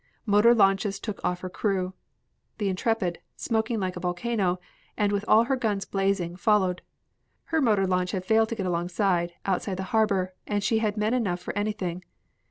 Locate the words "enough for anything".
11.13-12.03